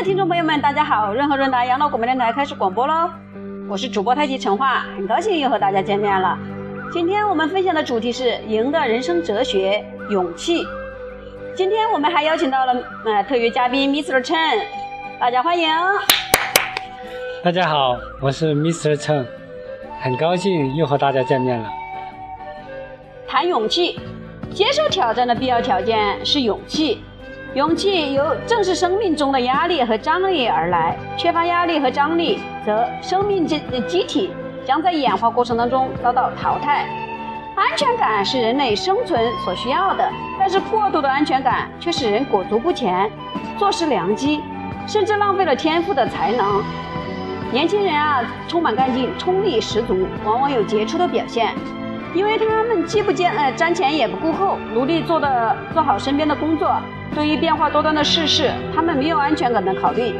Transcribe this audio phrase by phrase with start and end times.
[0.00, 1.12] 的听众朋友们，大家好！
[1.12, 3.10] 润和润达养老广播电台开始广播喽，
[3.68, 6.38] 我是主播太极陈化，很高兴又和大家见面了。
[6.90, 10.66] 今天我们分享的主题是赢的人生哲学——勇气。
[11.54, 14.22] 今天我们还邀请到了呃特约嘉宾 Mr.
[14.22, 14.62] Chen，
[15.18, 15.68] 大家欢迎。
[17.44, 18.94] 大家好，我是 Mr.
[18.94, 19.26] Chen，
[20.00, 21.70] 很高兴又和大家见面了。
[23.28, 24.00] 谈勇气，
[24.50, 27.04] 接受挑战的必要条件是勇气。
[27.54, 34.30] 勇气由正是生命中的压力和张力而来，缺乏压力和张力，则生命机机体
[34.64, 36.86] 将在演化过程当中遭到淘汰。
[37.56, 43.10] 安全感是人类生存所需要的，但是过度的安全感却使人裹足不前，
[43.58, 44.40] 坐失良机，
[44.86, 46.62] 甚至浪费了天赋的才能。
[47.50, 51.52] 年轻人啊，充满干劲，冲力十足，往往有杰出的表现，
[52.14, 56.76] 因为他们既不兼呃瞻前也不顾后，努力做的做好身边的工作。
[57.14, 60.14] 对于变化多端的世事，他们没有安全感的考虑，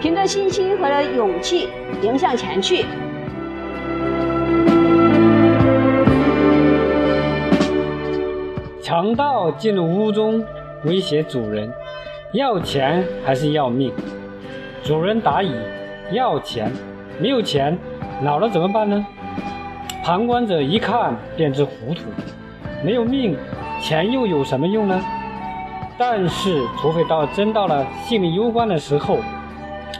[0.00, 1.68] 凭着信心和勇气
[2.02, 2.86] 迎向前去。
[8.82, 10.44] 强盗进入屋中，
[10.84, 11.70] 威胁主人
[12.32, 13.92] ：“要钱还是要命？”
[14.84, 15.54] 主人答以
[16.12, 16.70] ：“要钱。”
[17.20, 17.76] 没有钱，
[18.22, 19.06] 老了怎么办呢？
[20.06, 22.02] 旁观者一看便知糊涂。
[22.84, 23.36] 没有命，
[23.82, 25.02] 钱又有什么用呢？
[25.98, 29.18] 但是，除非到真到了性命攸关的时候，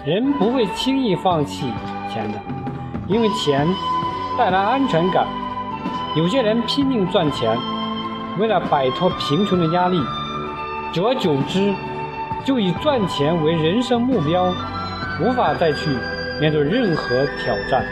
[0.05, 1.73] 人不会轻易放弃
[2.09, 2.39] 钱的，
[3.09, 3.67] 因为钱
[4.39, 5.27] 带来安全感。
[6.15, 7.59] 有些人拼命赚钱，
[8.39, 10.01] 为了摆脱贫穷的压力，
[10.93, 11.75] 久而久之，
[12.45, 14.55] 就以赚钱为人生目标，
[15.21, 15.91] 无法再去
[16.41, 17.84] 面对任何挑战。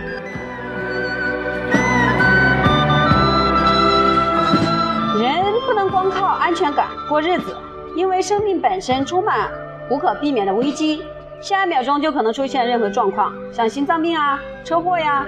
[6.54, 7.52] 安全感过日子。
[7.96, 9.50] 因为生命本身充满
[9.90, 11.02] 无可避免的危机，
[11.40, 15.26] 下一秒钟就可能出现任何状况，像心脏病啊、车祸呀、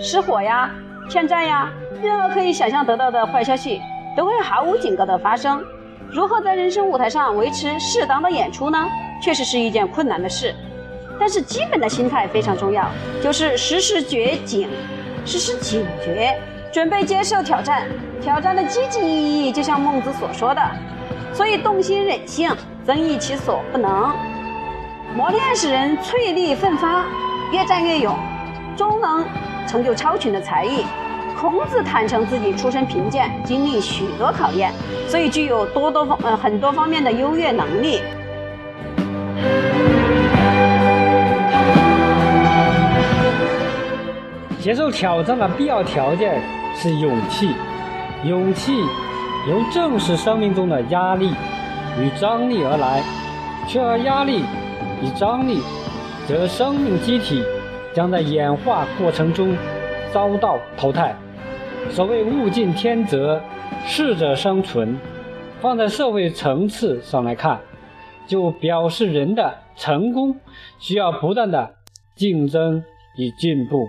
[0.00, 0.68] 失火呀、
[1.08, 1.72] 欠债呀，
[2.02, 3.80] 任何可以想象得到的坏消息
[4.16, 5.64] 都会毫无警告的发生。
[6.10, 8.88] 如何在人生舞台上维持适当的演出呢？
[9.22, 10.52] 确实是一件困难的事。
[11.16, 12.90] 但是基本的心态非常重要，
[13.22, 14.68] 就是时时觉警，
[15.24, 16.36] 时时警觉，
[16.72, 17.88] 准备接受挑战。
[18.20, 20.62] 挑战的积极意义，就像孟子所说的。
[21.32, 22.50] 所以，动心忍性，
[22.84, 24.12] 增益其所不能。
[25.14, 27.04] 磨练使人淬力奋发，
[27.52, 28.16] 越战越勇，
[28.76, 29.24] 终能
[29.66, 30.84] 成就超群的才艺。
[31.38, 34.72] 孔子坦诚自己出身贫贱，经历许多考验，
[35.06, 38.00] 所以具有多多方呃很多方面的优越能力。
[44.66, 46.42] 接受挑战的必要条件
[46.74, 47.54] 是勇气，
[48.24, 48.72] 勇气。
[49.48, 51.32] 由正视生命中的压力
[52.00, 53.00] 与张力而来，
[53.68, 54.42] 缺乏压力
[55.00, 55.60] 与张力，
[56.26, 57.44] 则生命机体
[57.94, 59.56] 将在演化过程中
[60.12, 61.14] 遭到淘汰。
[61.90, 63.40] 所谓物竞天择，
[63.86, 64.98] 适者生存，
[65.60, 67.60] 放在社会层次上来看，
[68.26, 70.34] 就表示人的成功
[70.80, 71.76] 需要不断的
[72.16, 72.82] 竞争
[73.16, 73.86] 与进步。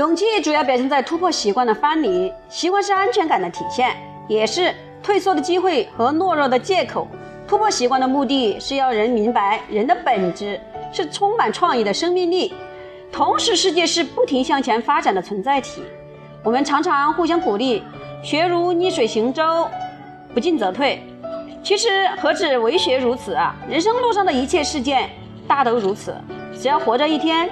[0.00, 2.32] 勇气主要表现在突破习惯的藩篱。
[2.48, 3.94] 习惯是安全感的体现，
[4.28, 7.06] 也是退缩的机会和懦弱的借口。
[7.46, 10.58] 突破习惯的目的是要人明白，人的本质
[10.90, 12.54] 是充满创意的生命力，
[13.12, 15.82] 同时世界是不停向前发展的存在体。
[16.42, 17.82] 我们常常互相鼓励，
[18.22, 19.68] 学如逆水行舟，
[20.32, 21.02] 不进则退。
[21.62, 23.54] 其实何止为学如此啊！
[23.68, 25.10] 人生路上的一切事件，
[25.46, 26.14] 大都如此。
[26.58, 27.50] 只要活着一天。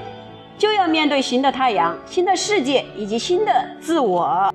[0.58, 4.52] 就要面对新的太阳、新的世界以及新的自我。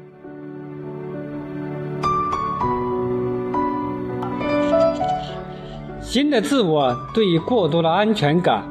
[6.01, 8.63] 新的自我对于过多的安全感，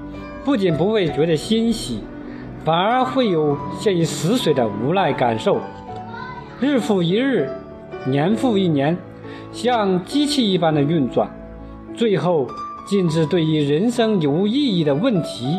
[0.45, 2.01] 不仅不会觉得欣喜，
[2.67, 5.59] 反而会有陷于死水的无奈感受。
[6.61, 7.51] 日复一日，
[8.07, 8.95] 年复一年，
[9.53, 11.29] 像机器一般的运转，
[11.97, 12.47] 最后，
[12.91, 15.59] 甚至对于人生有无意义的问题，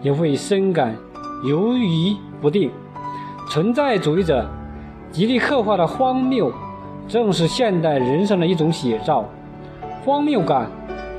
[0.00, 0.96] 也会深感。
[1.44, 2.70] 犹疑不定，
[3.48, 4.44] 存在主义者
[5.12, 6.52] 极力刻画的荒谬，
[7.06, 9.24] 正是现代人生的一种写照。
[10.04, 10.66] 荒谬感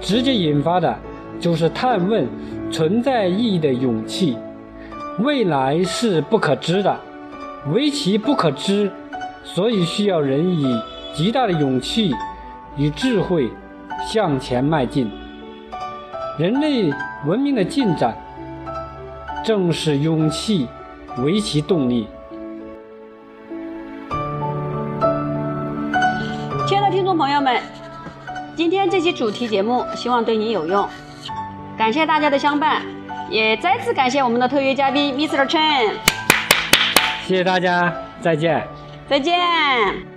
[0.02, 0.94] 直接引发的
[1.40, 2.28] 就是探问
[2.70, 4.38] 存在意义的勇气。
[5.20, 7.00] 未来是不可知的，
[7.74, 8.92] 唯其不可知，
[9.44, 10.78] 所以需要人以
[11.14, 12.14] 极大的勇气
[12.76, 13.50] 与智慧
[14.06, 15.10] 向前迈进。
[16.38, 16.94] 人类
[17.26, 18.18] 文明的进展。
[19.44, 20.68] 正是勇气
[21.18, 22.08] 为其动力。
[26.68, 27.62] 亲爱的听众朋朋友们，
[28.56, 30.88] 今天这期主题节目希望对你有用，
[31.78, 32.82] 感谢大家的相伴，
[33.30, 35.46] 也再次感谢我们的特约嘉宾 Mr.
[35.48, 35.92] Chen，
[37.28, 38.68] 谢谢大家，再见。
[39.08, 40.09] 再见。